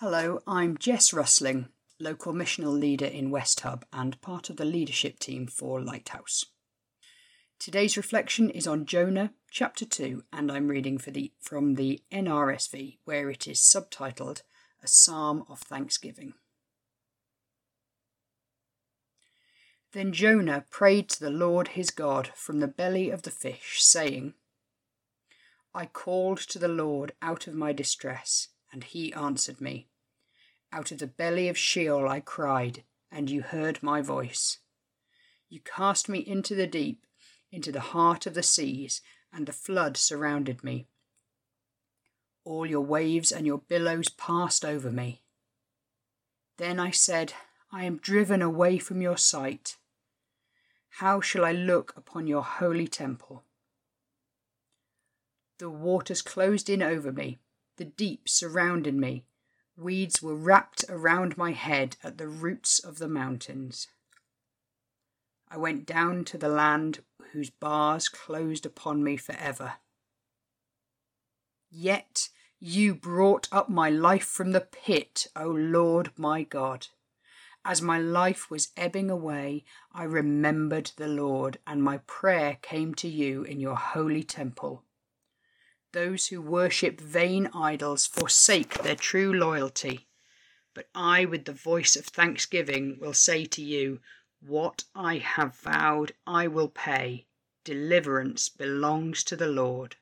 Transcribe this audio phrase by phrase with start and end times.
[0.00, 5.18] Hello, I'm Jes Rusling, local missional leader in West Hub and part of the leadership
[5.18, 6.44] team for Lighthouse.
[7.58, 13.28] Today's reflection is on Jonah chapter 2 and I'm reading the from the NRSV where
[13.28, 14.42] it is subtitled
[14.84, 16.34] A Psalm of Thanksgiving.
[19.90, 24.34] Then Jonah prayed to the Lord his God from the belly of the fish, saying,
[25.74, 29.87] I called to the Lord out of my distress, and he answered me.
[30.72, 34.58] Out of the belly of Sheol I cried, and you heard my voice.
[35.48, 37.06] You cast me into the deep,
[37.50, 39.00] into the heart of the seas,
[39.32, 40.88] and the flood surrounded me.
[42.44, 45.22] All your waves and your billows passed over me.
[46.58, 47.32] Then I said,
[47.70, 49.76] I am driven away from your sight.
[50.98, 53.44] How shall I look upon your holy temple?
[55.58, 57.38] The waters closed in over me,
[57.76, 59.24] the deep surrounded me,
[59.78, 63.88] weeds were wrapped around my head at the roots of the mountains.
[65.48, 67.00] I went down to the land
[67.32, 69.74] whose bars closed upon me forever.
[71.70, 72.28] Yet
[72.60, 76.88] you brought up my life from the pit, O Lord my God.
[77.64, 83.08] As my life was ebbing away, I remembered the Lord, and my prayer came to
[83.08, 84.84] you in your holy temple.
[85.92, 90.06] Those who worship vain idols forsake their true loyalty.
[90.74, 94.00] But I, with the voice of thanksgiving, will say to you,
[94.40, 97.26] What I have vowed, I will pay.
[97.64, 99.96] Deliverance belongs to the Lord.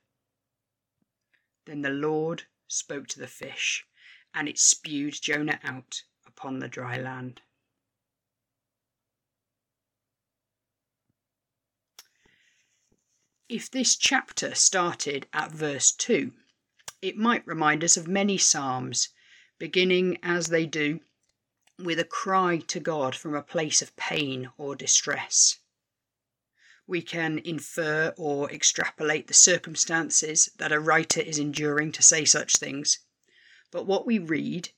[1.66, 3.86] Then the Lord spoke to the fish,
[4.34, 7.42] and it spewed Jonah out upon the dry land.
[13.48, 16.32] If this chapter started at verse 2,
[17.00, 19.10] it might remind us of many Psalms,
[19.56, 20.98] beginning as they do
[21.78, 25.60] with a cry to God from a place of pain or distress.
[26.88, 32.56] We can infer or extrapolate the circumstances that a writer is enduring to say such
[32.56, 32.98] things,
[33.70, 34.70] but what we read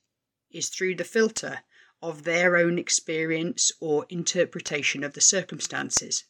[0.51, 1.63] is through the filter
[2.03, 6.25] of their own experience or interpretation of the circumstances.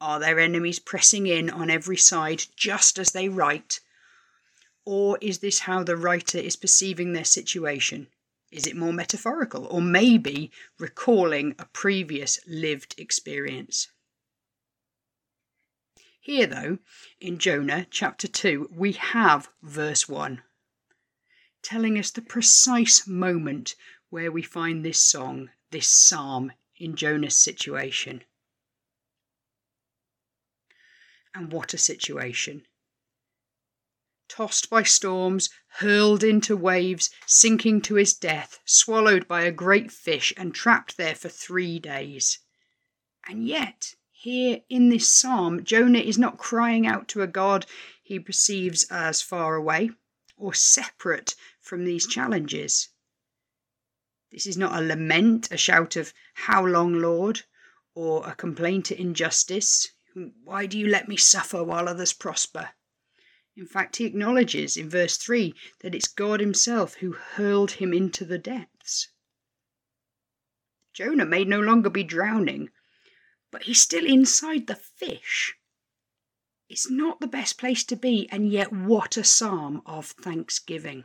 [0.00, 3.80] Are their enemies pressing in on every side just as they write?
[4.86, 8.08] Or is this how the writer is perceiving their situation?
[8.50, 13.88] Is it more metaphorical, or maybe recalling a previous lived experience?
[16.18, 16.78] Here, though,
[17.20, 20.42] in Jonah chapter 2, we have verse 1,
[21.62, 23.74] telling us the precise moment
[24.08, 28.24] where we find this song, this psalm in Jonah's situation.
[31.34, 32.66] And what a situation!
[34.28, 40.32] Tossed by storms, hurled into waves, sinking to his death, swallowed by a great fish,
[40.36, 42.38] and trapped there for three days.
[43.28, 47.66] And yet, here in this psalm, Jonah is not crying out to a God
[48.02, 49.90] he perceives as far away
[50.36, 52.88] or separate from these challenges.
[54.32, 57.42] This is not a lament, a shout of, How long, Lord?
[57.94, 59.92] or a complaint to injustice.
[60.44, 62.70] Why do you let me suffer while others prosper?
[63.56, 68.24] In fact, he acknowledges in verse 3 that it's God himself who hurled him into
[68.24, 69.08] the depths.
[70.92, 72.70] Jonah may no longer be drowning,
[73.50, 75.54] but he's still inside the fish.
[76.68, 81.04] It's not the best place to be, and yet what a psalm of thanksgiving.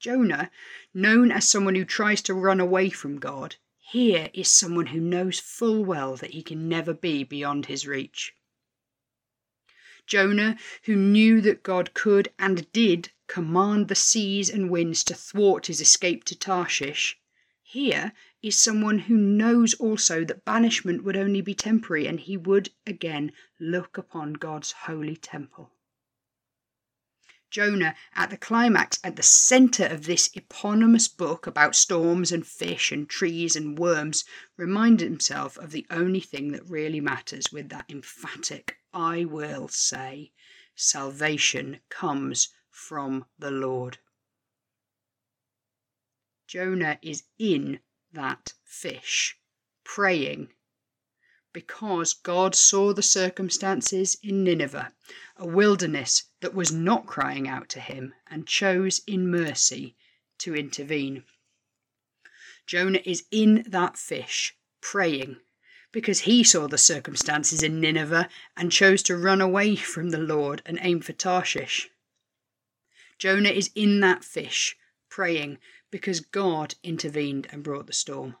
[0.00, 0.50] Jonah,
[0.92, 3.56] known as someone who tries to run away from God,
[3.92, 8.34] here is someone who knows full well that he can never be beyond his reach.
[10.06, 15.66] Jonah, who knew that God could and did command the seas and winds to thwart
[15.66, 17.18] his escape to Tarshish,
[17.62, 22.70] here is someone who knows also that banishment would only be temporary and he would
[22.86, 25.70] again look upon God's holy temple.
[27.52, 32.90] Jonah at the climax, at the centre of this eponymous book about storms and fish
[32.90, 34.24] and trees and worms,
[34.56, 40.32] reminded himself of the only thing that really matters with that emphatic, I will say,
[40.74, 43.98] salvation comes from the Lord.
[46.46, 47.80] Jonah is in
[48.12, 49.36] that fish,
[49.84, 50.48] praying
[51.52, 54.92] because God saw the circumstances in Nineveh,
[55.36, 59.96] a wilderness that was not crying out to him, and chose in mercy
[60.38, 61.24] to intervene.
[62.66, 65.40] Jonah is in that fish, praying,
[65.92, 70.62] because he saw the circumstances in Nineveh and chose to run away from the Lord
[70.64, 71.90] and aim for Tarshish.
[73.18, 74.76] Jonah is in that fish,
[75.08, 75.58] praying
[75.90, 78.36] because God intervened and brought the storm.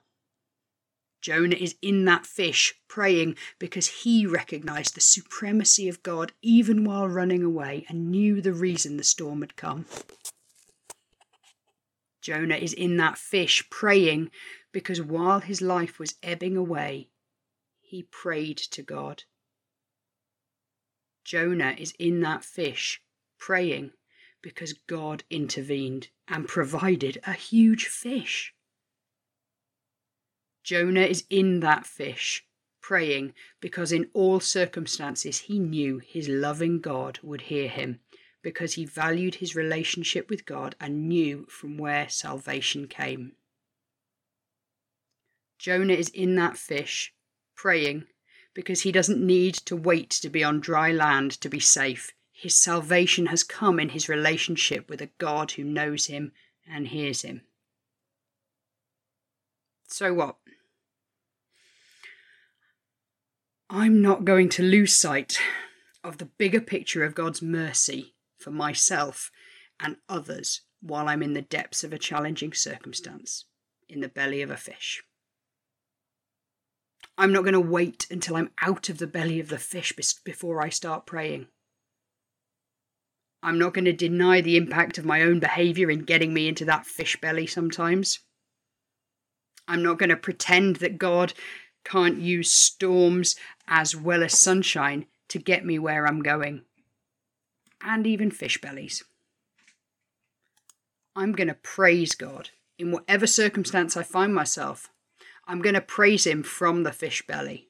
[1.22, 7.08] Jonah is in that fish, praying because he recognized the supremacy of God even while
[7.08, 9.86] running away and knew the reason the storm had come.
[12.20, 14.30] Jonah is in that fish, praying
[14.72, 17.08] because while his life was ebbing away,
[17.80, 19.22] he prayed to God.
[21.24, 23.00] Jonah is in that fish,
[23.38, 23.92] praying
[24.42, 28.54] because God intervened and provided a huge fish.
[30.62, 32.44] Jonah is in that fish,
[32.80, 38.00] praying because in all circumstances he knew his loving God would hear him,
[38.42, 43.32] because he valued his relationship with God and knew from where salvation came.
[45.58, 47.12] Jonah is in that fish,
[47.54, 48.06] praying
[48.54, 52.12] because he doesn't need to wait to be on dry land to be safe.
[52.32, 56.32] His salvation has come in his relationship with a God who knows him
[56.68, 57.42] and hears him.
[59.86, 60.36] So what?
[63.74, 65.38] I'm not going to lose sight
[66.04, 69.30] of the bigger picture of God's mercy for myself
[69.80, 73.46] and others while I'm in the depths of a challenging circumstance,
[73.88, 75.02] in the belly of a fish.
[77.16, 80.62] I'm not going to wait until I'm out of the belly of the fish before
[80.62, 81.46] I start praying.
[83.42, 86.66] I'm not going to deny the impact of my own behaviour in getting me into
[86.66, 88.20] that fish belly sometimes.
[89.66, 91.32] I'm not going to pretend that God
[91.84, 93.36] can't use storms
[93.74, 96.60] as well as sunshine to get me where I'm going,
[97.80, 99.02] and even fish bellies.
[101.16, 104.90] I'm going to praise God in whatever circumstance I find myself.
[105.46, 107.68] I'm going to praise Him from the fish belly.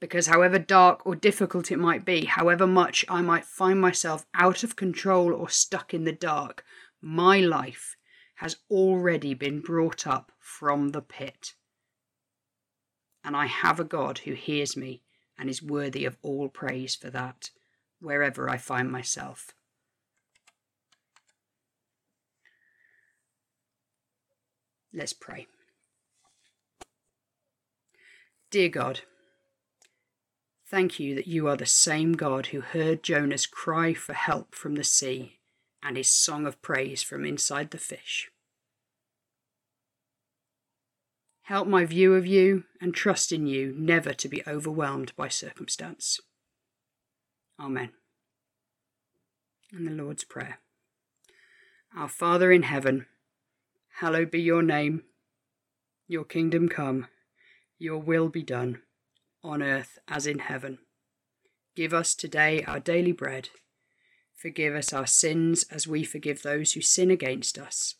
[0.00, 4.64] Because however dark or difficult it might be, however much I might find myself out
[4.64, 6.64] of control or stuck in the dark,
[7.02, 7.96] my life
[8.36, 11.54] has already been brought up from the pit
[13.24, 15.02] and I have a God who hears me
[15.38, 17.50] and is worthy of all praise for that,
[18.00, 19.50] wherever I find myself.
[24.92, 25.48] Let's pray.
[28.50, 29.00] Dear God,
[30.68, 34.76] thank you that you are the same God who heard Jonah's cry for help from
[34.76, 35.40] the sea
[35.82, 38.30] and his song of praise from inside the fish.
[41.44, 46.18] Help my view of you and trust in you never to be overwhelmed by circumstance.
[47.60, 47.90] Amen.
[49.70, 50.60] And the Lord's Prayer.
[51.94, 53.04] Our Father in heaven,
[53.98, 55.02] hallowed be your name.
[56.08, 57.08] Your kingdom come,
[57.78, 58.80] your will be done,
[59.42, 60.78] on earth as in heaven.
[61.76, 63.50] Give us today our daily bread.
[64.34, 67.96] Forgive us our sins as we forgive those who sin against us.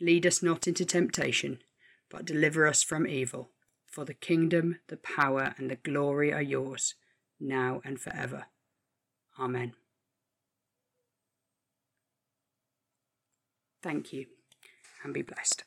[0.00, 1.60] Lead us not into temptation
[2.10, 3.50] but deliver us from evil.
[3.86, 6.94] For the kingdom, the power, and the glory are yours,
[7.40, 8.46] now and forever.
[9.38, 9.74] Amen.
[13.82, 14.26] Thank you,
[15.04, 15.64] and be blessed.